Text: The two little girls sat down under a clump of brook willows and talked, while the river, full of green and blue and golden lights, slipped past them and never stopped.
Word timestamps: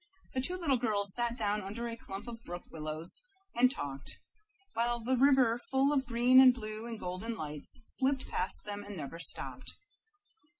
The 0.33 0.41
two 0.41 0.57
little 0.57 0.77
girls 0.77 1.13
sat 1.13 1.37
down 1.37 1.61
under 1.61 1.87
a 1.87 1.95
clump 1.95 2.27
of 2.27 2.43
brook 2.43 2.63
willows 2.71 3.27
and 3.53 3.69
talked, 3.69 4.17
while 4.73 4.99
the 4.99 5.15
river, 5.15 5.59
full 5.59 5.93
of 5.93 6.07
green 6.07 6.41
and 6.41 6.51
blue 6.55 6.87
and 6.87 6.99
golden 6.99 7.37
lights, 7.37 7.83
slipped 7.85 8.27
past 8.27 8.63
them 8.65 8.83
and 8.83 8.97
never 8.97 9.19
stopped. 9.19 9.75